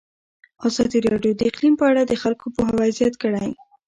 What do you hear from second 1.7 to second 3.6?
په اړه د خلکو پوهاوی زیات کړی.